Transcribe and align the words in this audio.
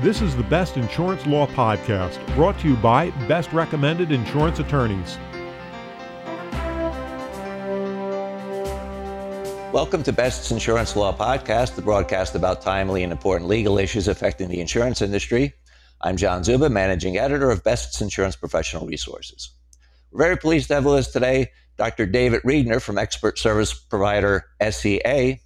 This 0.00 0.20
is 0.20 0.36
the 0.36 0.42
Best 0.42 0.76
Insurance 0.76 1.24
Law 1.24 1.46
Podcast, 1.46 2.22
brought 2.34 2.58
to 2.58 2.68
you 2.68 2.76
by 2.76 3.08
Best 3.28 3.50
Recommended 3.54 4.12
Insurance 4.12 4.58
Attorneys. 4.58 5.16
Welcome 9.72 10.02
to 10.02 10.12
Best's 10.12 10.52
Insurance 10.52 10.96
Law 10.96 11.16
Podcast, 11.16 11.76
the 11.76 11.82
broadcast 11.82 12.34
about 12.34 12.60
timely 12.60 13.04
and 13.04 13.10
important 13.10 13.48
legal 13.48 13.78
issues 13.78 14.06
affecting 14.06 14.50
the 14.50 14.60
insurance 14.60 15.00
industry. 15.00 15.54
I'm 16.02 16.18
John 16.18 16.42
Czuba, 16.42 16.70
managing 16.70 17.16
editor 17.16 17.50
of 17.50 17.64
Best's 17.64 18.02
Insurance 18.02 18.36
Professional 18.36 18.86
Resources. 18.86 19.52
We're 20.10 20.24
very 20.24 20.36
pleased 20.36 20.68
to 20.68 20.74
have 20.74 20.84
with 20.84 20.96
us 20.96 21.10
today 21.10 21.52
Dr. 21.78 22.04
David 22.04 22.42
Riegner 22.42 22.82
from 22.82 22.98
expert 22.98 23.38
service 23.38 23.72
provider 23.72 24.44
SEA. 24.60 25.40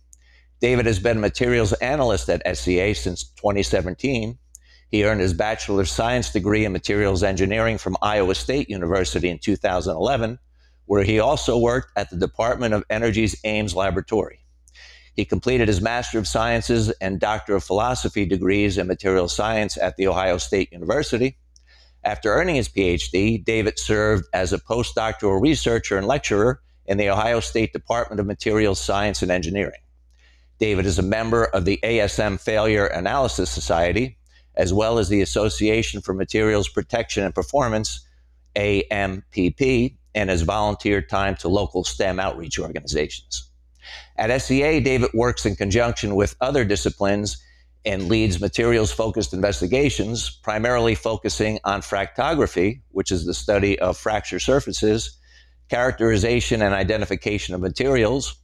David 0.61 0.85
has 0.85 0.99
been 0.99 1.21
materials 1.21 1.73
analyst 1.75 2.29
at 2.29 2.57
SEA 2.57 2.93
since 2.93 3.25
2017. 3.25 4.39
He 4.91 5.05
earned 5.05 5.23
his 5.23 5.33
Bachelor 5.33 5.81
of 5.81 5.89
Science 5.89 6.31
degree 6.31 6.67
in 6.67 6.73
Materials 6.73 7.23
Engineering 7.23 7.79
from 7.79 7.97
Iowa 8.03 8.35
State 8.35 8.69
University 8.69 9.31
in 9.31 9.39
2011, 9.39 10.39
where 10.85 11.03
he 11.03 11.19
also 11.19 11.57
worked 11.57 11.93
at 11.97 12.11
the 12.11 12.17
Department 12.17 12.75
of 12.75 12.85
Energy's 12.91 13.41
Ames 13.45 13.75
Laboratory. 13.75 14.41
He 15.15 15.25
completed 15.25 15.69
his 15.69 15.81
Master 15.81 16.19
of 16.19 16.29
Sciences 16.29 16.91
and 17.01 17.19
Doctor 17.19 17.57
of 17.57 17.65
Philosophy 17.65 18.27
degrees 18.27 18.77
in 18.77 18.87
Materials 18.87 19.35
Science 19.35 19.79
at 19.79 19.97
The 19.97 20.09
Ohio 20.09 20.37
State 20.37 20.73
University. 20.73 21.39
After 22.05 22.35
earning 22.35 22.57
his 22.57 22.69
PhD, 22.69 23.43
David 23.43 23.79
served 23.79 24.25
as 24.35 24.53
a 24.53 24.59
postdoctoral 24.59 25.41
researcher 25.41 25.97
and 25.97 26.07
lecturer 26.07 26.61
in 26.85 26.99
the 26.99 27.09
Ohio 27.09 27.41
State 27.41 27.73
Department 27.73 28.21
of 28.21 28.27
Materials 28.27 28.81
Science 28.81 29.23
and 29.23 29.31
Engineering. 29.31 29.81
David 30.61 30.85
is 30.85 30.99
a 30.99 31.03
member 31.03 31.45
of 31.47 31.65
the 31.65 31.81
ASM 31.83 32.39
Failure 32.39 32.85
Analysis 32.87 33.51
Society, 33.51 34.19
as 34.57 34.75
well 34.75 34.99
as 34.99 35.09
the 35.09 35.23
Association 35.23 36.03
for 36.03 36.13
Materials 36.13 36.69
Protection 36.69 37.25
and 37.25 37.35
Performance, 37.35 38.07
AMPP, 38.57 39.97
and 40.15 40.29
has 40.29 40.43
volunteered 40.43 41.09
time 41.09 41.35
to 41.37 41.49
local 41.49 41.83
STEM 41.83 42.21
outreach 42.21 42.59
organizations. 42.59 43.51
At 44.19 44.43
SEA, 44.43 44.81
David 44.81 45.11
works 45.15 45.47
in 45.47 45.57
conjunction 45.57 46.15
with 46.15 46.37
other 46.43 46.67
disciplines 46.67 47.43
and 47.87 48.09
leads 48.09 48.39
materials 48.39 48.93
focused 48.93 49.33
investigations, 49.33 50.29
primarily 50.29 50.95
focusing 50.95 51.59
on 51.65 51.81
fractography, 51.81 52.83
which 52.91 53.11
is 53.11 53.25
the 53.25 53.33
study 53.33 53.79
of 53.79 53.97
fracture 53.97 54.39
surfaces, 54.39 55.17
characterization 55.71 56.61
and 56.61 56.75
identification 56.75 57.55
of 57.55 57.63
materials, 57.63 58.35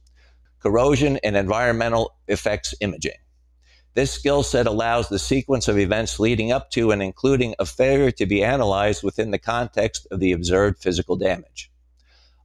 corrosion 0.59 1.17
and 1.23 1.35
environmental 1.35 2.15
effects 2.27 2.73
imaging. 2.79 3.17
This 3.93 4.11
skill 4.11 4.43
set 4.43 4.67
allows 4.67 5.09
the 5.09 5.17
sequence 5.17 5.67
of 5.67 5.79
events 5.79 6.19
leading 6.19 6.51
up 6.51 6.69
to 6.71 6.91
and 6.91 7.01
including 7.01 7.55
a 7.57 7.65
failure 7.65 8.11
to 8.11 8.25
be 8.27 8.43
analyzed 8.43 9.01
within 9.01 9.31
the 9.31 9.39
context 9.39 10.05
of 10.11 10.19
the 10.19 10.33
observed 10.33 10.81
physical 10.81 11.15
damage. 11.15 11.71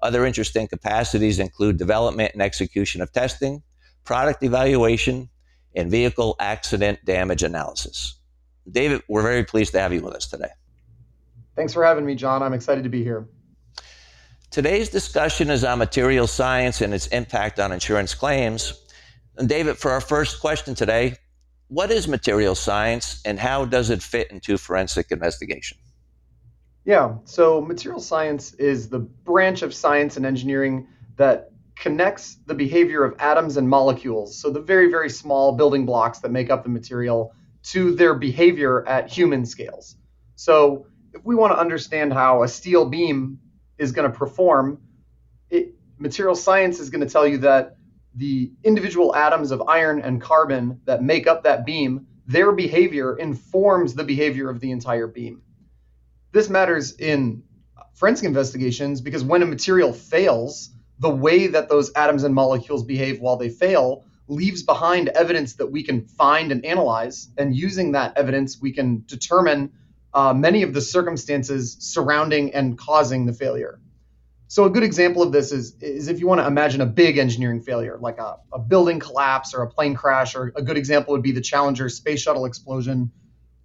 Other 0.00 0.24
interesting 0.24 0.66
capacities 0.66 1.38
include 1.38 1.76
development 1.76 2.32
and 2.32 2.42
execution 2.42 3.02
of 3.02 3.12
testing, 3.12 3.62
product 4.04 4.42
evaluation, 4.42 5.28
and 5.76 5.90
vehicle 5.90 6.36
accident 6.40 7.04
damage 7.04 7.42
analysis. 7.42 8.18
David, 8.70 9.02
we're 9.08 9.22
very 9.22 9.44
pleased 9.44 9.72
to 9.72 9.80
have 9.80 9.92
you 9.92 10.00
with 10.00 10.14
us 10.14 10.26
today. 10.26 10.50
Thanks 11.54 11.72
for 11.72 11.84
having 11.84 12.06
me, 12.06 12.14
John. 12.14 12.42
I'm 12.42 12.54
excited 12.54 12.84
to 12.84 12.90
be 12.90 13.04
here. 13.04 13.28
Today's 14.52 14.90
discussion 14.90 15.48
is 15.48 15.64
on 15.64 15.78
material 15.78 16.26
science 16.26 16.82
and 16.82 16.92
its 16.92 17.06
impact 17.06 17.58
on 17.58 17.72
insurance 17.72 18.14
claims. 18.14 18.74
And 19.38 19.48
David, 19.48 19.78
for 19.78 19.90
our 19.90 20.00
first 20.02 20.42
question 20.42 20.74
today, 20.74 21.16
what 21.68 21.90
is 21.90 22.06
material 22.06 22.54
science 22.54 23.22
and 23.24 23.38
how 23.38 23.64
does 23.64 23.88
it 23.88 24.02
fit 24.02 24.30
into 24.30 24.58
forensic 24.58 25.10
investigation? 25.10 25.78
Yeah, 26.84 27.14
so 27.24 27.62
material 27.62 27.98
science 27.98 28.52
is 28.54 28.90
the 28.90 28.98
branch 28.98 29.62
of 29.62 29.72
science 29.72 30.18
and 30.18 30.26
engineering 30.26 30.86
that 31.16 31.52
connects 31.74 32.36
the 32.44 32.54
behavior 32.54 33.04
of 33.04 33.14
atoms 33.20 33.56
and 33.56 33.66
molecules, 33.66 34.38
so 34.38 34.50
the 34.50 34.60
very, 34.60 34.90
very 34.90 35.08
small 35.08 35.52
building 35.52 35.86
blocks 35.86 36.18
that 36.18 36.30
make 36.30 36.50
up 36.50 36.62
the 36.62 36.68
material, 36.68 37.32
to 37.62 37.94
their 37.94 38.12
behavior 38.12 38.86
at 38.86 39.08
human 39.08 39.46
scales. 39.46 39.96
So 40.36 40.84
if 41.14 41.24
we 41.24 41.36
want 41.36 41.54
to 41.54 41.58
understand 41.58 42.12
how 42.12 42.42
a 42.42 42.48
steel 42.48 42.84
beam 42.90 43.38
is 43.78 43.92
going 43.92 44.10
to 44.10 44.16
perform, 44.16 44.80
it, 45.50 45.74
material 45.98 46.34
science 46.34 46.80
is 46.80 46.90
going 46.90 47.00
to 47.00 47.12
tell 47.12 47.26
you 47.26 47.38
that 47.38 47.76
the 48.14 48.52
individual 48.62 49.14
atoms 49.14 49.50
of 49.50 49.62
iron 49.68 50.00
and 50.00 50.20
carbon 50.20 50.80
that 50.84 51.02
make 51.02 51.26
up 51.26 51.44
that 51.44 51.64
beam, 51.64 52.06
their 52.26 52.52
behavior 52.52 53.16
informs 53.16 53.94
the 53.94 54.04
behavior 54.04 54.50
of 54.50 54.60
the 54.60 54.70
entire 54.70 55.06
beam. 55.06 55.42
This 56.32 56.48
matters 56.48 56.94
in 56.96 57.42
forensic 57.94 58.26
investigations 58.26 59.00
because 59.00 59.24
when 59.24 59.42
a 59.42 59.46
material 59.46 59.92
fails, 59.92 60.70
the 60.98 61.10
way 61.10 61.48
that 61.48 61.68
those 61.68 61.90
atoms 61.94 62.22
and 62.22 62.34
molecules 62.34 62.84
behave 62.84 63.20
while 63.20 63.36
they 63.36 63.48
fail 63.48 64.04
leaves 64.28 64.62
behind 64.62 65.08
evidence 65.08 65.54
that 65.54 65.66
we 65.66 65.82
can 65.82 66.02
find 66.06 66.52
and 66.52 66.64
analyze. 66.64 67.28
And 67.36 67.54
using 67.54 67.92
that 67.92 68.16
evidence, 68.16 68.60
we 68.60 68.72
can 68.72 69.04
determine 69.06 69.72
uh, 70.14 70.34
many 70.34 70.62
of 70.62 70.74
the 70.74 70.80
circumstances 70.80 71.76
surrounding 71.80 72.54
and 72.54 72.78
causing 72.78 73.26
the 73.26 73.32
failure. 73.32 73.80
So 74.48 74.64
a 74.64 74.70
good 74.70 74.82
example 74.82 75.22
of 75.22 75.32
this 75.32 75.50
is, 75.50 75.76
is 75.80 76.08
if 76.08 76.20
you 76.20 76.26
want 76.26 76.42
to 76.42 76.46
imagine 76.46 76.82
a 76.82 76.86
big 76.86 77.16
engineering 77.16 77.62
failure, 77.62 77.96
like 77.98 78.18
a, 78.18 78.36
a 78.52 78.58
building 78.58 79.00
collapse 79.00 79.54
or 79.54 79.62
a 79.62 79.68
plane 79.68 79.94
crash, 79.94 80.34
or 80.34 80.52
a 80.54 80.62
good 80.62 80.76
example 80.76 81.12
would 81.12 81.22
be 81.22 81.32
the 81.32 81.40
Challenger 81.40 81.88
space 81.88 82.20
shuttle 82.20 82.44
explosion. 82.44 83.10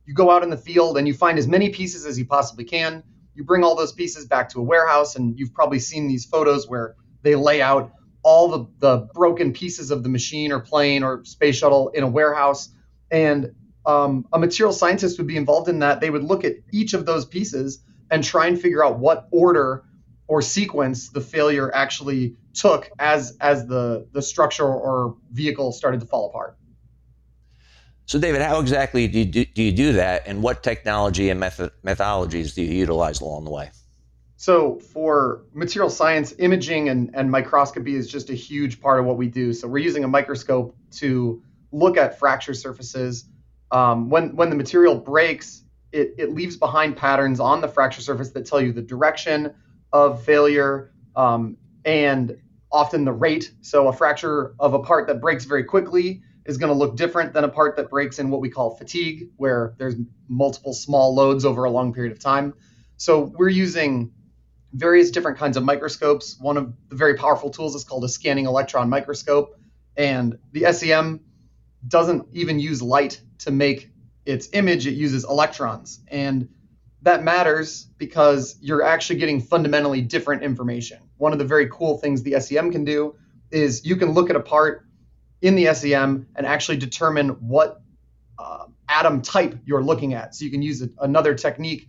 You 0.06 0.14
go 0.14 0.32
out 0.32 0.44
in 0.44 0.50
the 0.50 0.58
field 0.58 0.98
and 0.98 1.06
you 1.06 1.14
find 1.14 1.38
as 1.38 1.46
many 1.46 1.72
pieces 1.72 2.06
as 2.06 2.18
you 2.18 2.26
possibly 2.26 2.64
can. 2.64 3.04
You 3.36 3.44
bring 3.44 3.66
all 3.66 3.76
those 3.76 3.92
pieces 3.92 4.26
back 4.26 4.48
to 4.50 4.60
a 4.60 4.64
warehouse, 4.64 5.18
and 5.18 5.38
you've 5.38 5.54
probably 5.54 5.80
seen 5.80 6.08
these 6.08 6.24
photos 6.24 6.70
where 6.70 6.96
they 7.22 7.36
lay 7.36 7.62
out 7.62 7.92
all 8.24 8.48
the, 8.48 8.68
the 8.80 9.10
broken 9.14 9.52
pieces 9.52 9.92
of 9.92 10.04
the 10.04 10.10
machine 10.10 10.54
or 10.54 10.62
plane 10.62 11.04
or 11.04 11.26
space 11.26 11.58
shuttle 11.58 11.90
in 11.90 12.04
a 12.04 12.08
warehouse. 12.08 12.70
And 13.12 13.54
um, 13.88 14.28
a 14.34 14.38
material 14.38 14.74
scientist 14.74 15.18
would 15.18 15.28
be 15.28 15.38
involved 15.38 15.70
in 15.70 15.80
that. 15.80 16.02
They 16.02 16.10
would 16.10 16.24
look 16.24 16.44
at 16.44 16.56
each 16.72 16.94
of 16.94 17.06
those 17.06 17.26
pieces 17.26 17.80
and 18.12 18.24
try 18.24 18.48
and 18.48 18.60
figure 18.60 18.86
out 18.86 19.00
what 19.00 19.28
order 19.32 19.84
or 20.28 20.42
sequence 20.42 21.10
the 21.10 21.22
failure 21.22 21.74
actually 21.74 22.36
took 22.54 22.90
as 23.00 23.38
as 23.40 23.66
the 23.66 24.08
the 24.12 24.22
structure 24.22 24.66
or 24.66 25.16
vehicle 25.32 25.72
started 25.72 26.02
to 26.02 26.06
fall 26.06 26.30
apart. 26.30 26.58
So, 28.08 28.20
David, 28.20 28.42
how 28.42 28.60
exactly 28.60 29.08
do 29.08 29.20
you 29.20 29.26
do, 29.26 29.46
do, 29.46 29.64
you 29.64 29.72
do 29.74 29.94
that, 29.94 30.24
and 30.28 30.42
what 30.42 30.64
technology 30.64 31.30
and 31.30 31.42
method, 31.42 31.72
methodologies 31.86 32.56
do 32.56 32.64
you 32.64 32.74
utilize 32.74 33.20
along 33.20 33.44
the 33.44 33.52
way? 33.52 33.70
So, 34.38 34.80
for 34.80 35.44
material 35.54 35.90
science, 35.90 36.34
imaging 36.40 36.88
and, 36.88 37.10
and 37.14 37.30
microscopy 37.30 37.96
is 37.96 38.08
just 38.08 38.30
a 38.30 38.34
huge 38.34 38.80
part 38.80 39.02
of 39.02 39.06
what 39.06 39.18
we 39.18 39.28
do. 39.28 39.52
So, 39.52 39.68
we're 39.68 39.80
using 39.84 40.06
a 40.06 40.08
microscope 40.08 40.74
to 41.00 41.42
look 41.74 41.98
at 41.98 42.18
fracture 42.18 42.54
surfaces. 42.54 43.26
Um, 43.72 44.10
when 44.10 44.36
when 44.36 44.50
the 44.50 44.56
material 44.56 44.96
breaks, 44.96 45.64
it, 45.92 46.16
it 46.18 46.34
leaves 46.34 46.56
behind 46.56 46.98
patterns 46.98 47.40
on 47.40 47.62
the 47.62 47.68
fracture 47.68 48.02
surface 48.02 48.32
that 48.32 48.46
tell 48.46 48.62
you 48.62 48.72
the 48.72 48.82
direction, 48.82 49.54
of 49.94 50.24
failure 50.24 50.92
um, 51.16 51.58
and 51.86 52.38
often 52.72 53.06
the 53.06 53.12
rate. 53.12 53.52
So 53.62 53.88
a 53.88 53.94
fracture 53.94 54.54
of 54.60 54.74
a 54.74 54.80
part 54.80 55.08
that 55.08 55.22
breaks 55.22 55.46
very 55.46 55.64
quickly 55.64 56.22
is 56.46 56.58
going 56.58 56.72
to 56.72 56.78
look 56.78 56.96
different 56.96 57.34
than 57.34 57.44
a 57.44 57.50
part 57.50 57.76
that 57.78 57.90
breaks 57.90 58.20
in 58.20 58.30
what 58.30 58.42
we 58.42 58.50
call 58.50 58.76
fatigue, 58.76 59.30
where 59.38 59.74
there's 59.78 59.96
multiple 60.28 60.74
small 60.74 61.14
loads 61.14 61.46
over 61.46 61.64
a 61.66 61.70
long 61.70 61.94
period 61.94 62.12
of 62.12 62.20
time. 62.20 62.54
So 62.98 63.34
we're 63.38 63.50
using 63.50 64.12
various 64.74 65.12
different 65.12 65.38
kinds 65.38 65.58
of 65.58 65.64
microscopes. 65.64 66.38
One 66.40 66.58
of 66.58 66.74
the 66.90 66.96
very 66.96 67.16
powerful 67.16 67.50
tools 67.50 67.76
is 67.76 67.84
called 67.84 68.04
a 68.04 68.10
scanning 68.10 68.46
electron 68.46 68.90
microscope. 68.90 69.60
And 69.96 70.38
the 70.52 70.72
SEM 70.74 71.22
doesn't 71.88 72.28
even 72.34 72.60
use 72.60 72.82
light 72.82 73.22
to 73.40 73.52
make 73.52 73.90
its 74.26 74.50
image, 74.54 74.88
it 74.88 74.94
uses 74.94 75.24
electrons. 75.24 76.02
And 76.08 76.50
that 77.04 77.24
matters 77.24 77.84
because 77.98 78.58
you're 78.60 78.84
actually 78.84 79.20
getting 79.20 79.40
fundamentally 79.40 80.02
different 80.02 80.44
information. 80.44 81.00
One 81.18 81.32
of 81.32 81.40
the 81.40 81.46
very 81.46 81.70
cool 81.70 81.98
things 81.98 82.24
the 82.24 82.40
SEM 82.40 82.72
can 82.72 82.84
do 82.84 83.16
is 83.52 83.86
you 83.86 83.96
can 83.96 84.12
look 84.12 84.30
at 84.30 84.36
a 84.36 84.42
part 84.42 84.86
in 85.42 85.56
the 85.56 85.74
SEM 85.74 86.28
and 86.36 86.46
actually 86.46 86.78
determine 86.78 87.30
what 87.30 87.82
uh, 88.38 88.66
atom 88.90 89.22
type 89.22 89.58
you're 89.66 89.84
looking 89.84 90.14
at. 90.14 90.36
So 90.36 90.46
you 90.46 90.52
can 90.52 90.62
use 90.62 90.82
a, 90.82 90.90
another 91.00 91.36
technique 91.36 91.88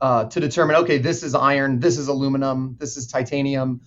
uh, 0.00 0.24
to 0.24 0.40
determine, 0.40 0.76
okay, 0.76 0.98
this 0.98 1.22
is 1.22 1.34
iron, 1.34 1.80
this 1.80 1.98
is 1.98 2.08
aluminum, 2.08 2.76
this 2.78 2.96
is 2.96 3.06
titanium. 3.06 3.80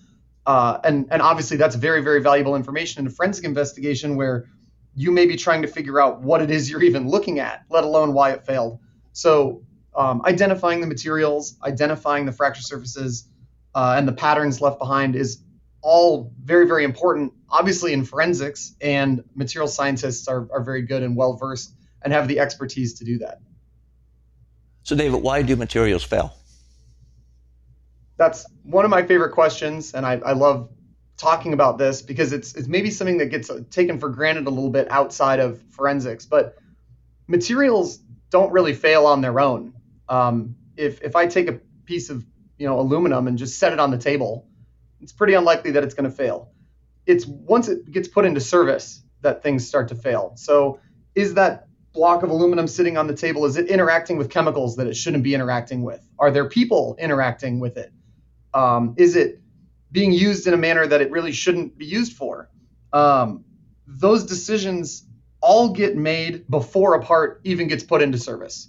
Uh, 0.46 0.78
and, 0.84 1.08
and 1.10 1.22
obviously 1.22 1.56
that's 1.56 1.76
very, 1.76 2.02
very 2.02 2.20
valuable 2.20 2.56
information 2.56 3.00
in 3.00 3.06
a 3.06 3.10
forensic 3.10 3.44
investigation 3.44 4.16
where 4.16 4.46
you 4.94 5.10
may 5.10 5.26
be 5.26 5.36
trying 5.36 5.62
to 5.62 5.68
figure 5.68 6.00
out 6.00 6.20
what 6.20 6.42
it 6.42 6.50
is 6.50 6.70
you're 6.70 6.82
even 6.82 7.08
looking 7.08 7.38
at, 7.38 7.64
let 7.70 7.84
alone 7.84 8.12
why 8.12 8.32
it 8.32 8.44
failed. 8.44 8.78
So 9.12 9.62
um, 9.94 10.22
identifying 10.24 10.80
the 10.80 10.86
materials, 10.86 11.56
identifying 11.62 12.26
the 12.26 12.32
fracture 12.32 12.62
surfaces, 12.62 13.26
uh, 13.74 13.94
and 13.96 14.06
the 14.06 14.12
patterns 14.12 14.60
left 14.60 14.78
behind 14.78 15.16
is 15.16 15.42
all 15.80 16.32
very, 16.42 16.66
very 16.66 16.84
important, 16.84 17.32
obviously 17.50 17.92
in 17.92 18.04
forensics, 18.04 18.74
and 18.80 19.24
material 19.34 19.68
scientists 19.68 20.28
are, 20.28 20.48
are 20.52 20.62
very 20.62 20.82
good 20.82 21.02
and 21.02 21.16
well 21.16 21.34
versed 21.34 21.74
and 22.02 22.12
have 22.12 22.28
the 22.28 22.38
expertise 22.38 22.94
to 22.94 23.04
do 23.04 23.18
that. 23.18 23.40
So, 24.84 24.96
David, 24.96 25.22
why 25.22 25.42
do 25.42 25.56
materials 25.56 26.02
fail? 26.02 26.34
That's 28.16 28.46
one 28.62 28.84
of 28.84 28.90
my 28.90 29.02
favorite 29.02 29.32
questions, 29.32 29.94
and 29.94 30.04
I, 30.04 30.14
I 30.14 30.32
love 30.32 30.68
talking 31.16 31.52
about 31.52 31.78
this 31.78 32.02
because 32.02 32.32
it's 32.32 32.54
it's 32.54 32.68
maybe 32.68 32.90
something 32.90 33.18
that 33.18 33.26
gets 33.26 33.50
taken 33.70 33.98
for 33.98 34.08
granted 34.08 34.46
a 34.46 34.50
little 34.50 34.70
bit 34.70 34.90
outside 34.90 35.40
of 35.40 35.62
forensics. 35.70 36.24
But 36.26 36.56
materials 37.28 37.98
don't 38.30 38.52
really 38.52 38.74
fail 38.74 39.06
on 39.06 39.20
their 39.20 39.38
own. 39.38 39.74
Um, 40.08 40.56
if 40.76 41.02
if 41.02 41.16
I 41.16 41.26
take 41.26 41.48
a 41.48 41.60
piece 41.84 42.10
of 42.10 42.24
you 42.58 42.66
know 42.66 42.80
aluminum 42.80 43.28
and 43.28 43.38
just 43.38 43.58
set 43.58 43.72
it 43.72 43.80
on 43.80 43.90
the 43.90 43.98
table, 43.98 44.48
it's 45.00 45.12
pretty 45.12 45.34
unlikely 45.34 45.72
that 45.72 45.84
it's 45.84 45.94
going 45.94 46.10
to 46.10 46.16
fail. 46.16 46.50
It's 47.06 47.26
once 47.26 47.68
it 47.68 47.90
gets 47.90 48.08
put 48.08 48.24
into 48.24 48.40
service 48.40 49.02
that 49.20 49.42
things 49.42 49.66
start 49.66 49.88
to 49.88 49.94
fail. 49.94 50.32
So 50.36 50.80
is 51.14 51.34
that 51.34 51.68
block 51.92 52.22
of 52.22 52.30
aluminum 52.30 52.66
sitting 52.66 52.96
on 52.96 53.06
the 53.06 53.14
table 53.14 53.44
is 53.44 53.56
it 53.58 53.68
interacting 53.68 54.16
with 54.16 54.30
chemicals 54.30 54.76
that 54.76 54.86
it 54.86 54.96
shouldn't 54.96 55.22
be 55.22 55.34
interacting 55.34 55.82
with? 55.82 56.06
Are 56.18 56.30
there 56.30 56.48
people 56.48 56.96
interacting 56.98 57.60
with 57.60 57.76
it? 57.76 57.92
Um, 58.54 58.94
is 58.96 59.14
it 59.14 59.41
being 59.92 60.12
used 60.12 60.46
in 60.46 60.54
a 60.54 60.56
manner 60.56 60.86
that 60.86 61.00
it 61.00 61.10
really 61.10 61.32
shouldn't 61.32 61.78
be 61.78 61.86
used 61.86 62.14
for? 62.14 62.48
Um, 62.92 63.44
those 63.86 64.24
decisions 64.24 65.04
all 65.40 65.70
get 65.70 65.96
made 65.96 66.48
before 66.48 66.94
a 66.94 67.02
part 67.02 67.40
even 67.44 67.68
gets 67.68 67.84
put 67.84 68.02
into 68.02 68.18
service. 68.18 68.68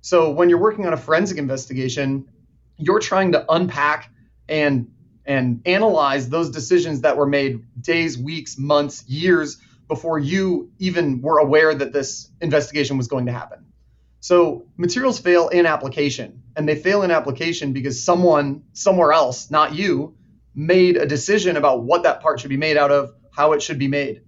So 0.00 0.30
when 0.30 0.48
you're 0.48 0.58
working 0.58 0.86
on 0.86 0.92
a 0.92 0.96
forensic 0.96 1.38
investigation, 1.38 2.28
you're 2.76 3.00
trying 3.00 3.32
to 3.32 3.44
unpack 3.52 4.10
and 4.48 4.88
and 5.24 5.62
analyze 5.66 6.28
those 6.28 6.50
decisions 6.50 7.02
that 7.02 7.16
were 7.16 7.26
made 7.26 7.64
days, 7.80 8.18
weeks, 8.18 8.58
months, 8.58 9.04
years 9.06 9.58
before 9.86 10.18
you 10.18 10.72
even 10.78 11.22
were 11.22 11.38
aware 11.38 11.72
that 11.72 11.92
this 11.92 12.28
investigation 12.40 12.96
was 12.96 13.06
going 13.06 13.26
to 13.26 13.32
happen. 13.32 13.64
So 14.18 14.66
materials 14.76 15.20
fail 15.20 15.48
in 15.48 15.64
application, 15.64 16.42
and 16.56 16.68
they 16.68 16.74
fail 16.74 17.02
in 17.02 17.10
application 17.10 17.72
because 17.72 18.02
someone 18.02 18.64
somewhere 18.72 19.12
else, 19.12 19.50
not 19.50 19.74
you, 19.74 20.16
made 20.54 20.96
a 20.96 21.06
decision 21.06 21.56
about 21.56 21.82
what 21.82 22.02
that 22.02 22.20
part 22.20 22.40
should 22.40 22.50
be 22.50 22.56
made 22.56 22.76
out 22.76 22.90
of, 22.90 23.12
how 23.30 23.52
it 23.52 23.62
should 23.62 23.78
be 23.78 23.88
made. 23.88 24.22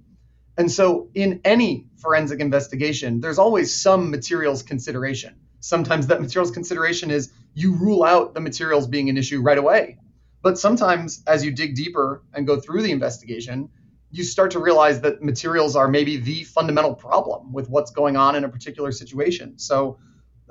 And 0.57 0.71
so 0.71 1.11
in 1.15 1.41
any 1.45 1.87
forensic 1.97 2.41
investigation, 2.41 3.21
there's 3.21 3.39
always 3.39 3.75
some 3.75 4.11
materials 4.11 4.63
consideration. 4.63 5.37
Sometimes 5.61 6.07
that 6.09 6.21
materials 6.21 6.51
consideration 6.51 7.11
is 7.11 7.33
you 7.55 7.75
rule 7.75 8.05
out 8.05 8.35
the 8.35 8.41
materials 8.41 8.87
being 8.87 9.09
an 9.09 9.17
issue 9.17 9.41
right 9.41 9.59
away. 9.59 9.99
But 10.43 10.59
sometimes, 10.59 11.23
as 11.27 11.45
you 11.45 11.53
dig 11.53 11.75
deeper 11.75 12.23
and 12.35 12.47
go 12.47 12.61
through 12.61 12.83
the 12.83 12.93
investigation, 12.93 13.71
you 14.11 14.23
start 14.23 14.51
to 14.53 14.59
realize 14.59 15.01
that 15.01 15.23
materials 15.23 15.75
are 15.75 15.89
maybe 15.89 16.19
the 16.19 16.45
fundamental 16.45 16.95
problem 16.95 17.53
with 17.53 17.69
what's 17.71 17.91
going 17.91 18.17
on 18.17 18.37
in 18.37 18.45
a 18.45 18.49
particular 18.49 18.93
situation. 18.93 19.59
So, 19.59 19.99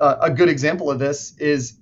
uh, 0.00 0.16
a 0.20 0.30
good 0.30 0.48
example 0.48 0.90
of 0.90 0.98
this 0.98 1.36
is 1.38 1.78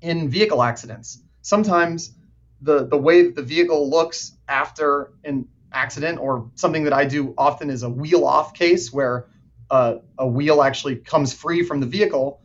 in 0.00 0.30
vehicle 0.30 0.62
accidents. 0.62 1.22
Sometimes 1.42 2.14
the 2.62 2.86
the 2.86 2.96
way 2.96 3.22
that 3.22 3.34
the 3.34 3.42
vehicle 3.42 3.90
looks 3.90 4.32
after 4.48 5.12
an 5.24 5.48
accident, 5.72 6.18
or 6.18 6.50
something 6.54 6.84
that 6.84 6.92
I 6.92 7.04
do 7.04 7.34
often 7.36 7.70
is 7.70 7.82
a 7.82 7.90
wheel 7.90 8.24
off 8.24 8.54
case 8.54 8.92
where 8.92 9.26
uh, 9.70 9.96
a 10.18 10.26
wheel 10.26 10.62
actually 10.62 10.96
comes 10.96 11.32
free 11.32 11.62
from 11.62 11.80
the 11.80 11.86
vehicle 11.86 12.42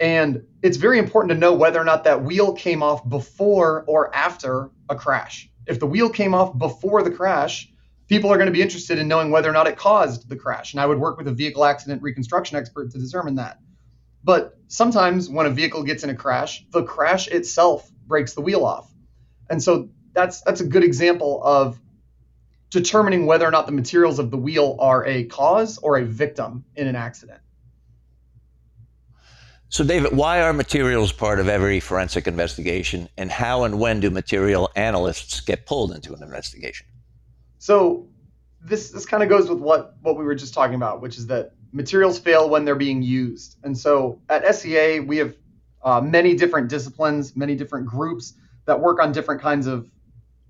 and 0.00 0.42
it's 0.62 0.78
very 0.78 0.98
important 0.98 1.30
to 1.30 1.38
know 1.38 1.52
whether 1.52 1.78
or 1.78 1.84
not 1.84 2.04
that 2.04 2.24
wheel 2.24 2.54
came 2.54 2.82
off 2.82 3.06
before 3.06 3.84
or 3.86 4.14
after 4.16 4.70
a 4.88 4.96
crash. 4.96 5.50
If 5.66 5.78
the 5.78 5.86
wheel 5.86 6.08
came 6.08 6.34
off 6.34 6.56
before 6.56 7.02
the 7.02 7.10
crash, 7.10 7.70
people 8.08 8.32
are 8.32 8.36
going 8.36 8.46
to 8.46 8.52
be 8.52 8.62
interested 8.62 8.98
in 8.98 9.06
knowing 9.06 9.30
whether 9.30 9.48
or 9.48 9.52
not 9.52 9.66
it 9.66 9.76
caused 9.76 10.28
the 10.28 10.36
crash. 10.36 10.72
And 10.72 10.80
I 10.80 10.86
would 10.86 10.98
work 10.98 11.18
with 11.18 11.28
a 11.28 11.32
vehicle 11.32 11.66
accident 11.66 12.02
reconstruction 12.02 12.56
expert 12.56 12.90
to 12.92 12.98
determine 12.98 13.34
that. 13.36 13.58
But 14.24 14.58
sometimes 14.68 15.28
when 15.28 15.44
a 15.44 15.50
vehicle 15.50 15.82
gets 15.82 16.02
in 16.02 16.08
a 16.10 16.14
crash, 16.14 16.64
the 16.70 16.82
crash 16.82 17.28
itself 17.28 17.90
breaks 18.06 18.32
the 18.32 18.40
wheel 18.40 18.64
off. 18.64 18.90
And 19.50 19.62
so 19.62 19.90
that's 20.14 20.40
that's 20.42 20.60
a 20.60 20.66
good 20.66 20.84
example 20.84 21.42
of 21.44 21.78
determining 22.70 23.26
whether 23.26 23.46
or 23.46 23.50
not 23.50 23.66
the 23.66 23.72
materials 23.72 24.18
of 24.18 24.30
the 24.30 24.36
wheel 24.36 24.76
are 24.80 25.04
a 25.04 25.24
cause 25.24 25.78
or 25.78 25.98
a 25.98 26.04
victim 26.04 26.64
in 26.76 26.86
an 26.86 26.96
accident. 26.96 27.40
So, 29.68 29.84
David, 29.84 30.16
why 30.16 30.42
are 30.42 30.52
materials 30.52 31.12
part 31.12 31.38
of 31.38 31.48
every 31.48 31.78
forensic 31.78 32.26
investigation, 32.26 33.08
and 33.16 33.30
how 33.30 33.62
and 33.62 33.78
when 33.78 34.00
do 34.00 34.10
material 34.10 34.68
analysts 34.74 35.40
get 35.40 35.64
pulled 35.64 35.92
into 35.92 36.12
an 36.12 36.24
investigation? 36.24 36.86
So, 37.58 38.08
this 38.60 38.90
this 38.90 39.06
kind 39.06 39.22
of 39.22 39.28
goes 39.28 39.48
with 39.48 39.60
what 39.60 39.94
what 40.02 40.18
we 40.18 40.24
were 40.24 40.34
just 40.34 40.54
talking 40.54 40.74
about, 40.74 41.00
which 41.00 41.18
is 41.18 41.28
that 41.28 41.52
materials 41.72 42.18
fail 42.18 42.50
when 42.50 42.64
they're 42.64 42.74
being 42.74 43.00
used. 43.00 43.58
And 43.62 43.78
so, 43.78 44.20
at 44.28 44.56
SEA, 44.56 45.00
we 45.00 45.18
have 45.18 45.36
uh, 45.82 46.00
many 46.00 46.34
different 46.34 46.68
disciplines, 46.68 47.36
many 47.36 47.54
different 47.54 47.86
groups 47.86 48.34
that 48.66 48.80
work 48.80 49.00
on 49.00 49.12
different 49.12 49.40
kinds 49.40 49.66
of 49.66 49.90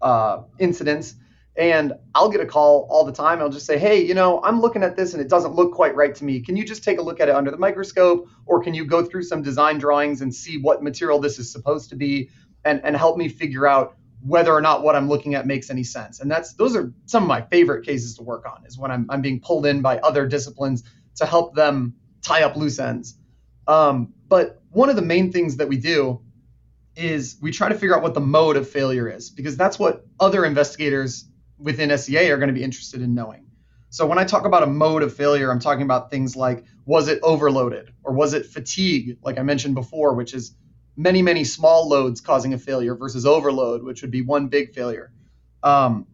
uh, 0.02 0.42
incidents. 0.58 1.14
And 1.56 1.92
I'll 2.14 2.30
get 2.30 2.40
a 2.40 2.46
call 2.46 2.86
all 2.90 3.04
the 3.04 3.12
time. 3.12 3.40
I'll 3.40 3.50
just 3.50 3.66
say, 3.66 3.78
hey, 3.78 4.02
you 4.02 4.14
know, 4.14 4.40
I'm 4.42 4.60
looking 4.60 4.82
at 4.82 4.96
this 4.96 5.12
and 5.14 5.20
it 5.20 5.28
doesn't 5.28 5.54
look 5.54 5.72
quite 5.74 5.94
right 5.94 6.14
to 6.14 6.24
me. 6.24 6.40
Can 6.40 6.56
you 6.56 6.64
just 6.64 6.84
take 6.84 6.98
a 6.98 7.02
look 7.02 7.20
at 7.20 7.28
it 7.28 7.34
under 7.34 7.50
the 7.50 7.56
microscope? 7.56 8.28
Or 8.46 8.62
can 8.62 8.72
you 8.72 8.84
go 8.86 9.04
through 9.04 9.24
some 9.24 9.42
design 9.42 9.78
drawings 9.78 10.22
and 10.22 10.34
see 10.34 10.58
what 10.58 10.82
material 10.82 11.18
this 11.18 11.38
is 11.38 11.50
supposed 11.50 11.90
to 11.90 11.96
be 11.96 12.30
and, 12.64 12.80
and 12.84 12.96
help 12.96 13.16
me 13.16 13.28
figure 13.28 13.66
out 13.66 13.96
whether 14.22 14.52
or 14.52 14.60
not 14.60 14.82
what 14.82 14.94
I'm 14.94 15.08
looking 15.08 15.34
at 15.34 15.46
makes 15.46 15.70
any 15.70 15.84
sense? 15.84 16.20
And 16.20 16.30
that's 16.30 16.54
those 16.54 16.76
are 16.76 16.92
some 17.06 17.24
of 17.24 17.28
my 17.28 17.42
favorite 17.42 17.84
cases 17.84 18.14
to 18.16 18.22
work 18.22 18.46
on 18.46 18.64
is 18.64 18.78
when 18.78 18.90
I'm, 18.90 19.06
I'm 19.10 19.20
being 19.20 19.40
pulled 19.40 19.66
in 19.66 19.82
by 19.82 19.98
other 19.98 20.26
disciplines 20.26 20.84
to 21.16 21.26
help 21.26 21.54
them 21.54 21.94
tie 22.22 22.42
up 22.42 22.56
loose 22.56 22.78
ends. 22.78 23.16
Um, 23.66 24.14
but 24.28 24.62
one 24.70 24.88
of 24.88 24.96
the 24.96 25.02
main 25.02 25.32
things 25.32 25.56
that 25.56 25.68
we 25.68 25.76
do 25.76 26.22
is 26.96 27.36
we 27.40 27.50
try 27.50 27.68
to 27.68 27.74
figure 27.74 27.96
out 27.96 28.02
what 28.02 28.14
the 28.14 28.20
mode 28.20 28.56
of 28.56 28.68
failure 28.68 29.08
is 29.08 29.30
because 29.30 29.56
that's 29.56 29.78
what 29.78 30.04
other 30.18 30.44
investigators 30.44 31.26
within 31.58 31.96
SEA 31.96 32.30
are 32.30 32.36
going 32.36 32.48
to 32.48 32.54
be 32.54 32.62
interested 32.62 33.02
in 33.02 33.14
knowing. 33.14 33.46
So 33.90 34.06
when 34.06 34.18
I 34.18 34.24
talk 34.24 34.44
about 34.44 34.62
a 34.62 34.66
mode 34.66 35.02
of 35.02 35.14
failure, 35.14 35.50
I'm 35.50 35.58
talking 35.58 35.82
about 35.82 36.10
things 36.10 36.36
like 36.36 36.64
was 36.84 37.08
it 37.08 37.20
overloaded 37.22 37.92
or 38.02 38.12
was 38.12 38.34
it 38.34 38.46
fatigue, 38.46 39.18
like 39.22 39.38
I 39.38 39.42
mentioned 39.42 39.74
before, 39.74 40.14
which 40.14 40.34
is 40.34 40.54
many, 40.96 41.22
many 41.22 41.44
small 41.44 41.88
loads 41.88 42.20
causing 42.20 42.54
a 42.54 42.58
failure 42.58 42.94
versus 42.94 43.26
overload, 43.26 43.82
which 43.82 44.02
would 44.02 44.10
be 44.10 44.22
one 44.22 44.48
big 44.48 44.74
failure. 44.74 45.12
Um, 45.62 46.06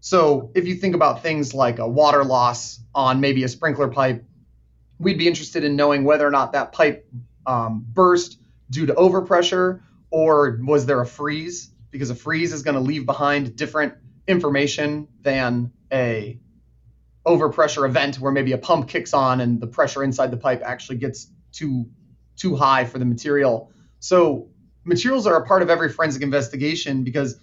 so 0.00 0.50
if 0.54 0.66
you 0.66 0.74
think 0.74 0.94
about 0.94 1.22
things 1.22 1.54
like 1.54 1.78
a 1.78 1.88
water 1.88 2.24
loss 2.24 2.78
on 2.94 3.20
maybe 3.20 3.44
a 3.44 3.48
sprinkler 3.48 3.88
pipe, 3.88 4.24
we'd 4.98 5.18
be 5.18 5.26
interested 5.26 5.64
in 5.64 5.76
knowing 5.76 6.04
whether 6.04 6.26
or 6.26 6.30
not 6.30 6.52
that 6.52 6.72
pipe 6.72 7.08
um, 7.46 7.84
burst 7.88 8.38
due 8.70 8.86
to 8.86 8.94
overpressure 8.94 9.80
or 10.14 10.60
was 10.62 10.86
there 10.86 11.00
a 11.00 11.06
freeze? 11.06 11.72
Because 11.90 12.08
a 12.08 12.14
freeze 12.14 12.52
is 12.52 12.62
going 12.62 12.76
to 12.76 12.80
leave 12.80 13.04
behind 13.04 13.56
different 13.56 13.94
information 14.28 15.08
than 15.22 15.72
a 15.92 16.38
overpressure 17.26 17.84
event 17.84 18.20
where 18.20 18.30
maybe 18.30 18.52
a 18.52 18.58
pump 18.58 18.88
kicks 18.88 19.12
on 19.12 19.40
and 19.40 19.60
the 19.60 19.66
pressure 19.66 20.04
inside 20.04 20.30
the 20.30 20.36
pipe 20.36 20.62
actually 20.64 20.98
gets 20.98 21.26
too 21.50 21.86
too 22.36 22.54
high 22.54 22.84
for 22.84 23.00
the 23.00 23.04
material. 23.04 23.72
So 23.98 24.50
materials 24.84 25.26
are 25.26 25.34
a 25.34 25.44
part 25.44 25.62
of 25.62 25.68
every 25.68 25.88
forensic 25.88 26.22
investigation 26.22 27.02
because 27.02 27.36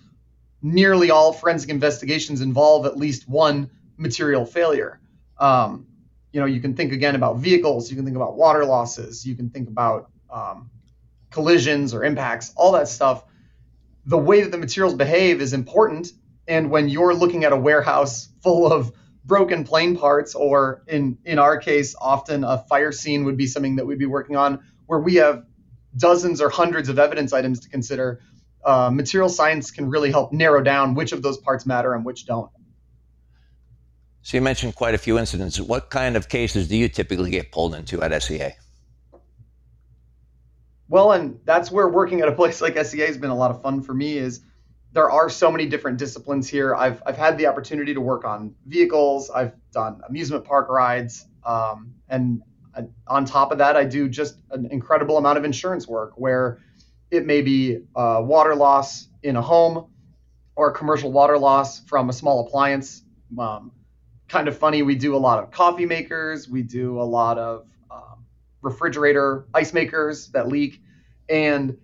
nearly 0.61 1.11
all 1.11 1.33
forensic 1.33 1.69
investigations 1.69 2.39
involve 2.39 2.85
at 2.85 2.95
least 2.95 3.27
one 3.27 3.69
material 3.97 4.45
failure. 4.45 5.01
Um, 5.37 5.87
you 6.31 6.39
know, 6.39 6.45
you 6.45 6.61
can 6.61 6.73
think 6.77 6.93
again 6.93 7.15
about 7.15 7.39
vehicles, 7.39 7.89
you 7.89 7.97
can 7.97 8.05
think 8.05 8.15
about 8.15 8.37
water 8.37 8.63
losses, 8.63 9.25
you 9.25 9.35
can 9.35 9.49
think 9.49 9.67
about 9.67 10.09
um, 10.29 10.69
collisions 11.31 11.93
or 11.93 12.03
impacts, 12.03 12.53
all 12.55 12.73
that 12.73 12.87
stuff. 12.87 13.23
The 14.05 14.17
way 14.17 14.41
that 14.41 14.51
the 14.51 14.57
materials 14.57 14.93
behave 14.93 15.41
is 15.41 15.53
important 15.53 16.11
and 16.47 16.69
when 16.69 16.89
you're 16.89 17.13
looking 17.13 17.43
at 17.43 17.53
a 17.53 17.57
warehouse 17.57 18.29
full 18.41 18.71
of 18.71 18.91
broken 19.23 19.63
plane 19.63 19.97
parts, 19.97 20.35
or 20.35 20.83
in 20.87 21.17
in 21.25 21.39
our 21.39 21.57
case, 21.57 21.95
often 21.99 22.43
a 22.43 22.57
fire 22.69 22.91
scene 22.91 23.23
would 23.25 23.37
be 23.37 23.47
something 23.47 23.75
that 23.77 23.85
we'd 23.85 23.99
be 23.99 24.05
working 24.05 24.35
on, 24.35 24.59
where 24.85 24.99
we 24.99 25.15
have 25.15 25.45
dozens 25.95 26.41
or 26.41 26.49
hundreds 26.49 26.89
of 26.89 26.99
evidence 26.99 27.33
items 27.33 27.59
to 27.61 27.69
consider. 27.69 28.21
Uh, 28.63 28.91
material 28.91 29.29
science 29.29 29.71
can 29.71 29.89
really 29.89 30.11
help 30.11 30.31
narrow 30.31 30.61
down 30.61 30.93
which 30.93 31.11
of 31.11 31.21
those 31.21 31.37
parts 31.37 31.65
matter 31.65 31.93
and 31.93 32.05
which 32.05 32.25
don't. 32.25 32.51
So 34.23 34.37
you 34.37 34.41
mentioned 34.41 34.75
quite 34.75 34.93
a 34.93 34.99
few 34.99 35.17
incidents. 35.17 35.59
What 35.59 35.89
kind 35.89 36.15
of 36.15 36.29
cases 36.29 36.67
do 36.67 36.77
you 36.77 36.87
typically 36.87 37.31
get 37.31 37.51
pulled 37.51 37.73
into 37.73 38.01
at 38.03 38.21
SEA? 38.21 38.51
Well, 40.91 41.13
and 41.13 41.39
that's 41.45 41.71
where 41.71 41.87
working 41.87 42.19
at 42.19 42.27
a 42.27 42.33
place 42.33 42.59
like 42.59 42.77
SEA 42.77 42.99
has 42.99 43.17
been 43.17 43.29
a 43.29 43.35
lot 43.35 43.49
of 43.49 43.61
fun 43.61 43.81
for 43.81 43.93
me. 43.93 44.17
Is 44.17 44.41
there 44.91 45.09
are 45.09 45.29
so 45.29 45.49
many 45.49 45.65
different 45.65 45.97
disciplines 45.97 46.49
here. 46.49 46.75
I've, 46.75 47.01
I've 47.05 47.15
had 47.15 47.37
the 47.37 47.47
opportunity 47.47 47.93
to 47.93 48.01
work 48.01 48.25
on 48.25 48.53
vehicles, 48.67 49.29
I've 49.29 49.53
done 49.71 50.01
amusement 50.09 50.43
park 50.43 50.67
rides, 50.67 51.25
um, 51.45 51.93
and 52.09 52.41
on 53.07 53.23
top 53.23 53.53
of 53.53 53.57
that, 53.59 53.77
I 53.77 53.85
do 53.85 54.09
just 54.09 54.41
an 54.51 54.65
incredible 54.65 55.17
amount 55.17 55.37
of 55.37 55.45
insurance 55.45 55.87
work 55.87 56.11
where 56.17 56.59
it 57.09 57.25
may 57.25 57.41
be 57.41 57.79
water 57.95 58.53
loss 58.53 59.07
in 59.23 59.37
a 59.37 59.41
home 59.41 59.87
or 60.57 60.71
commercial 60.71 61.13
water 61.13 61.37
loss 61.37 61.79
from 61.85 62.09
a 62.09 62.13
small 62.13 62.45
appliance. 62.45 63.03
Um, 63.39 63.71
kind 64.27 64.49
of 64.49 64.57
funny, 64.57 64.81
we 64.81 64.95
do 64.95 65.15
a 65.15 65.17
lot 65.17 65.41
of 65.41 65.51
coffee 65.51 65.85
makers, 65.85 66.49
we 66.49 66.63
do 66.63 66.99
a 66.99 67.03
lot 67.03 67.37
of 67.37 67.65
refrigerator 68.61 69.45
ice 69.53 69.73
makers 69.73 70.27
that 70.29 70.47
leak, 70.47 70.81
and 71.29 71.77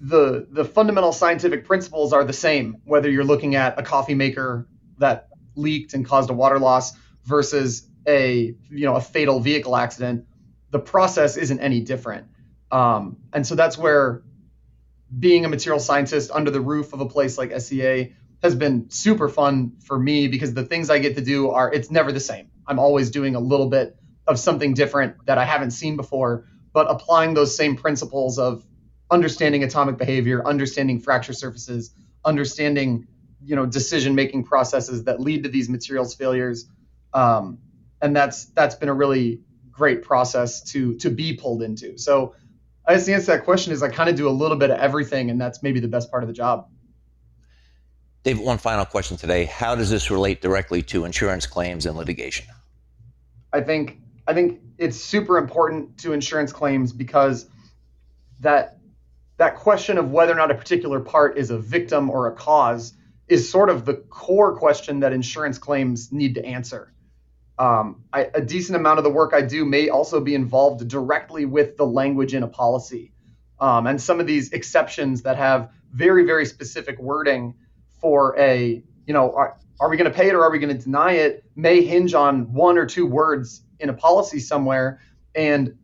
the 0.00 0.46
the 0.50 0.64
fundamental 0.64 1.12
scientific 1.12 1.64
principles 1.64 2.12
are 2.12 2.24
the 2.24 2.32
same 2.32 2.78
whether 2.84 3.08
you're 3.08 3.24
looking 3.24 3.54
at 3.54 3.78
a 3.78 3.82
coffee 3.82 4.14
maker 4.14 4.66
that 4.98 5.28
leaked 5.54 5.94
and 5.94 6.04
caused 6.04 6.28
a 6.28 6.32
water 6.32 6.58
loss 6.58 6.92
versus 7.24 7.88
a 8.08 8.54
you 8.68 8.84
know 8.84 8.96
a 8.96 9.00
fatal 9.00 9.38
vehicle 9.38 9.76
accident 9.76 10.26
the 10.70 10.78
process 10.78 11.36
isn't 11.36 11.60
any 11.60 11.80
different 11.80 12.26
um, 12.72 13.18
and 13.32 13.46
so 13.46 13.54
that's 13.54 13.78
where 13.78 14.22
being 15.16 15.44
a 15.44 15.48
material 15.48 15.78
scientist 15.78 16.30
under 16.32 16.50
the 16.50 16.60
roof 16.60 16.92
of 16.92 17.00
a 17.00 17.06
place 17.06 17.36
like 17.36 17.52
SEA 17.60 18.14
has 18.42 18.54
been 18.54 18.90
super 18.90 19.28
fun 19.28 19.72
for 19.84 19.98
me 19.98 20.26
because 20.26 20.54
the 20.54 20.64
things 20.64 20.90
I 20.90 20.98
get 20.98 21.16
to 21.16 21.22
do 21.22 21.50
are 21.50 21.72
it's 21.72 21.90
never 21.90 22.12
the 22.12 22.20
same. 22.20 22.50
I'm 22.66 22.78
always 22.78 23.10
doing 23.10 23.34
a 23.34 23.40
little 23.40 23.68
bit 23.68 23.96
of 24.26 24.38
something 24.38 24.74
different 24.74 25.26
that 25.26 25.38
I 25.38 25.44
haven't 25.44 25.72
seen 25.72 25.96
before, 25.96 26.46
but 26.72 26.90
applying 26.90 27.34
those 27.34 27.56
same 27.56 27.76
principles 27.76 28.38
of 28.38 28.64
understanding 29.10 29.62
atomic 29.62 29.98
behavior, 29.98 30.46
understanding 30.46 31.00
fracture 31.00 31.32
surfaces, 31.32 31.90
understanding 32.24 33.06
you 33.44 33.56
know 33.56 33.66
decision 33.66 34.14
making 34.14 34.44
processes 34.44 35.04
that 35.04 35.20
lead 35.20 35.42
to 35.42 35.48
these 35.48 35.68
materials 35.68 36.14
failures, 36.14 36.68
um, 37.12 37.58
and 38.00 38.14
that's 38.14 38.46
that's 38.46 38.74
been 38.74 38.88
a 38.88 38.94
really 38.94 39.40
great 39.70 40.02
process 40.02 40.62
to 40.62 40.94
to 40.98 41.10
be 41.10 41.34
pulled 41.34 41.62
into. 41.62 41.98
So 41.98 42.34
I 42.86 42.94
guess 42.94 43.06
the 43.06 43.14
answer 43.14 43.26
to 43.26 43.32
that 43.32 43.44
question 43.44 43.72
is 43.72 43.82
I 43.82 43.88
kind 43.88 44.08
of 44.08 44.16
do 44.16 44.28
a 44.28 44.30
little 44.30 44.56
bit 44.56 44.70
of 44.70 44.78
everything, 44.78 45.30
and 45.30 45.40
that's 45.40 45.62
maybe 45.62 45.80
the 45.80 45.88
best 45.88 46.10
part 46.10 46.22
of 46.22 46.28
the 46.28 46.34
job. 46.34 46.68
David, 48.22 48.44
one 48.44 48.58
final 48.58 48.84
question 48.84 49.16
today. 49.16 49.44
How 49.44 49.74
does 49.74 49.90
this 49.90 50.10
relate 50.10 50.40
directly 50.40 50.82
to 50.82 51.04
insurance 51.04 51.46
claims 51.46 51.86
and 51.86 51.96
litigation? 51.96 52.46
I 53.52 53.60
think 53.60 53.98
I 54.26 54.34
think 54.34 54.60
it's 54.78 54.96
super 54.96 55.38
important 55.38 55.98
to 55.98 56.12
insurance 56.12 56.52
claims 56.52 56.92
because 56.92 57.46
that 58.40 58.78
that 59.38 59.56
question 59.56 59.98
of 59.98 60.10
whether 60.10 60.32
or 60.32 60.36
not 60.36 60.50
a 60.50 60.54
particular 60.54 61.00
part 61.00 61.38
is 61.38 61.50
a 61.50 61.58
victim 61.58 62.10
or 62.10 62.28
a 62.28 62.32
cause 62.32 62.94
is 63.28 63.50
sort 63.50 63.70
of 63.70 63.84
the 63.84 63.94
core 63.94 64.56
question 64.56 65.00
that 65.00 65.12
insurance 65.12 65.58
claims 65.58 66.12
need 66.12 66.34
to 66.34 66.44
answer. 66.44 66.92
Um, 67.58 68.04
I, 68.12 68.28
a 68.34 68.40
decent 68.40 68.76
amount 68.76 68.98
of 68.98 69.04
the 69.04 69.10
work 69.10 69.32
I 69.34 69.42
do 69.42 69.64
may 69.64 69.88
also 69.88 70.20
be 70.20 70.34
involved 70.34 70.86
directly 70.88 71.44
with 71.44 71.76
the 71.76 71.86
language 71.86 72.34
in 72.34 72.42
a 72.42 72.48
policy. 72.48 73.12
Um, 73.60 73.86
and 73.86 74.00
some 74.00 74.20
of 74.20 74.26
these 74.26 74.52
exceptions 74.52 75.22
that 75.22 75.36
have 75.36 75.70
very, 75.92 76.24
very 76.24 76.46
specific 76.46 76.98
wording 76.98 77.54
for 78.00 78.38
a, 78.38 78.82
you 79.06 79.14
know, 79.14 79.34
are, 79.34 79.56
are 79.80 79.88
we 79.88 79.96
going 79.96 80.10
to 80.10 80.16
pay 80.16 80.28
it 80.28 80.34
or 80.34 80.42
are 80.42 80.50
we 80.50 80.58
going 80.58 80.76
to 80.76 80.82
deny 80.82 81.12
it 81.12 81.44
may 81.54 81.82
hinge 81.84 82.14
on 82.14 82.52
one 82.52 82.78
or 82.78 82.86
two 82.86 83.06
words 83.06 83.62
in 83.82 83.88
a 83.88 83.94
policy 83.94 84.38
somewhere. 84.38 85.00
And 85.34 85.74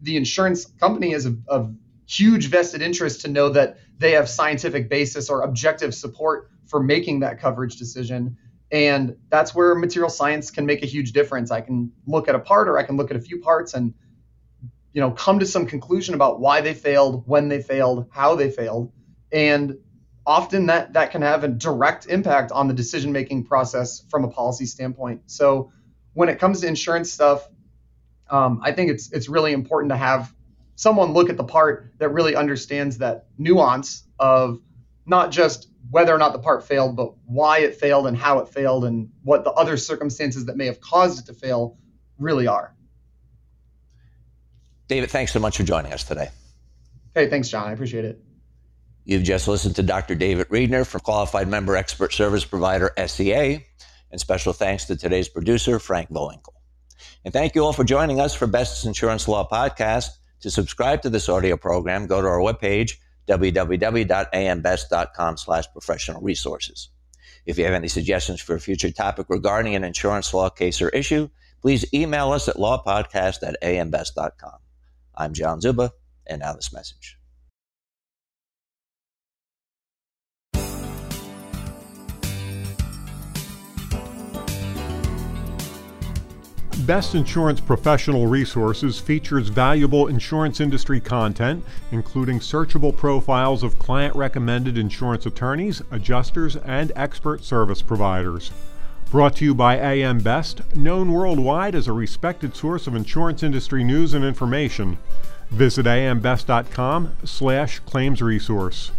the 0.00 0.16
insurance 0.16 0.64
company 0.64 1.12
is 1.12 1.26
a, 1.26 1.36
a 1.48 1.70
huge 2.06 2.46
vested 2.46 2.82
interest 2.82 3.22
to 3.22 3.28
know 3.28 3.50
that 3.50 3.78
they 3.98 4.12
have 4.12 4.28
scientific 4.28 4.88
basis 4.88 5.28
or 5.28 5.42
objective 5.42 5.94
support 5.94 6.50
for 6.66 6.82
making 6.82 7.20
that 7.20 7.40
coverage 7.40 7.76
decision. 7.76 8.36
And 8.72 9.16
that's 9.28 9.54
where 9.54 9.74
material 9.74 10.10
science 10.10 10.50
can 10.50 10.64
make 10.64 10.82
a 10.82 10.86
huge 10.86 11.12
difference. 11.12 11.50
I 11.50 11.60
can 11.60 11.92
look 12.06 12.28
at 12.28 12.34
a 12.34 12.38
part 12.38 12.68
or 12.68 12.78
I 12.78 12.84
can 12.84 12.96
look 12.96 13.10
at 13.10 13.16
a 13.16 13.20
few 13.20 13.40
parts 13.40 13.74
and 13.74 13.94
you 14.92 15.00
know 15.00 15.10
come 15.12 15.38
to 15.38 15.46
some 15.46 15.66
conclusion 15.66 16.14
about 16.14 16.40
why 16.40 16.60
they 16.60 16.74
failed, 16.74 17.24
when 17.26 17.48
they 17.48 17.62
failed, 17.62 18.06
how 18.10 18.36
they 18.36 18.50
failed. 18.50 18.92
And 19.32 19.78
often 20.26 20.66
that 20.66 20.92
that 20.92 21.10
can 21.10 21.22
have 21.22 21.44
a 21.44 21.48
direct 21.48 22.06
impact 22.06 22.52
on 22.52 22.68
the 22.68 22.74
decision 22.74 23.12
making 23.12 23.44
process 23.44 24.04
from 24.08 24.24
a 24.24 24.28
policy 24.28 24.66
standpoint. 24.66 25.22
So 25.26 25.72
when 26.14 26.28
it 26.28 26.38
comes 26.38 26.60
to 26.60 26.66
insurance 26.66 27.12
stuff, 27.12 27.48
um, 28.28 28.60
I 28.62 28.72
think 28.72 28.90
it's 28.90 29.10
it's 29.12 29.28
really 29.28 29.52
important 29.52 29.90
to 29.90 29.96
have 29.96 30.32
someone 30.76 31.12
look 31.12 31.28
at 31.28 31.36
the 31.36 31.44
part 31.44 31.92
that 31.98 32.10
really 32.10 32.34
understands 32.34 32.98
that 32.98 33.26
nuance 33.36 34.04
of 34.18 34.60
not 35.06 35.30
just 35.30 35.68
whether 35.90 36.14
or 36.14 36.18
not 36.18 36.32
the 36.32 36.38
part 36.38 36.64
failed, 36.64 36.96
but 36.96 37.12
why 37.26 37.58
it 37.58 37.74
failed 37.74 38.06
and 38.06 38.16
how 38.16 38.38
it 38.38 38.48
failed 38.48 38.84
and 38.84 39.10
what 39.22 39.44
the 39.44 39.50
other 39.50 39.76
circumstances 39.76 40.46
that 40.46 40.56
may 40.56 40.66
have 40.66 40.80
caused 40.80 41.20
it 41.20 41.26
to 41.26 41.34
fail 41.34 41.76
really 42.18 42.46
are. 42.46 42.74
David, 44.88 45.10
thanks 45.10 45.32
so 45.32 45.40
much 45.40 45.56
for 45.56 45.62
joining 45.62 45.92
us 45.92 46.04
today. 46.04 46.28
Hey, 47.14 47.28
thanks, 47.28 47.48
John. 47.48 47.68
I 47.68 47.72
appreciate 47.72 48.04
it. 48.04 48.20
You've 49.04 49.22
just 49.22 49.48
listened 49.48 49.76
to 49.76 49.82
Dr. 49.82 50.14
David 50.14 50.48
Riegner 50.48 50.86
from 50.86 51.00
Qualified 51.00 51.48
Member 51.48 51.76
Expert 51.76 52.12
Service 52.12 52.44
Provider 52.44 52.92
SEA, 53.06 53.64
and 54.10 54.20
special 54.20 54.52
thanks 54.52 54.84
to 54.86 54.96
today's 54.96 55.28
producer, 55.28 55.78
Frank 55.78 56.10
Bowinkle. 56.10 56.54
And 57.24 57.32
thank 57.32 57.54
you 57.54 57.64
all 57.64 57.72
for 57.72 57.84
joining 57.84 58.20
us 58.20 58.34
for 58.34 58.46
Best's 58.46 58.86
Insurance 58.86 59.28
Law 59.28 59.48
Podcast. 59.48 60.08
To 60.40 60.50
subscribe 60.50 61.02
to 61.02 61.10
this 61.10 61.28
audio 61.28 61.56
program, 61.56 62.06
go 62.06 62.20
to 62.20 62.26
our 62.26 62.38
webpage, 62.38 62.92
www.ambest.com 63.28 65.36
slash 65.36 65.66
professional 65.72 66.22
resources. 66.22 66.88
If 67.46 67.58
you 67.58 67.64
have 67.64 67.74
any 67.74 67.88
suggestions 67.88 68.40
for 68.40 68.54
a 68.54 68.60
future 68.60 68.90
topic 68.90 69.26
regarding 69.28 69.74
an 69.74 69.84
insurance 69.84 70.32
law 70.32 70.50
case 70.50 70.80
or 70.82 70.88
issue, 70.90 71.28
please 71.60 71.84
email 71.92 72.32
us 72.32 72.48
at 72.48 72.56
lawpodcast 72.56 73.46
at 73.46 73.56
ambest.com. 73.62 74.58
I'm 75.14 75.34
John 75.34 75.60
Czuba, 75.60 75.90
and 76.26 76.40
now 76.40 76.54
this 76.54 76.72
message. 76.72 77.19
Best 86.86 87.14
Insurance 87.14 87.60
Professional 87.60 88.26
Resources 88.26 88.98
features 88.98 89.48
valuable 89.48 90.06
insurance 90.06 90.60
industry 90.60 91.00
content, 91.00 91.64
including 91.92 92.38
searchable 92.38 92.96
profiles 92.96 93.62
of 93.62 93.78
client 93.78 94.16
recommended 94.16 94.78
insurance 94.78 95.26
attorneys, 95.26 95.82
adjusters, 95.90 96.56
and 96.56 96.90
expert 96.96 97.44
service 97.44 97.82
providers. 97.82 98.50
Brought 99.10 99.36
to 99.36 99.44
you 99.44 99.54
by 99.54 99.76
AM 99.76 100.20
Best, 100.20 100.62
known 100.74 101.12
worldwide 101.12 101.74
as 101.74 101.86
a 101.86 101.92
respected 101.92 102.56
source 102.56 102.86
of 102.86 102.94
insurance 102.94 103.42
industry 103.42 103.84
news 103.84 104.14
and 104.14 104.24
information. 104.24 104.98
Visit 105.50 105.86
ambest.com 105.86 107.16
slash 107.24 107.80
claims 107.80 108.22
resource. 108.22 108.92